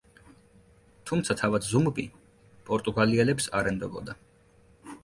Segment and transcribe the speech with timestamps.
[1.09, 2.07] თუმცა თავად ზუმბი
[2.71, 4.19] პორტუგალიელებს არ ენდობოდა.